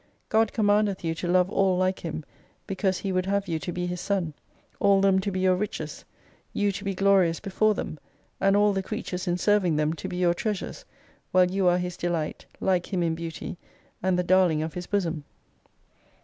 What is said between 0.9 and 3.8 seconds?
you to love all like Him, because He would have you to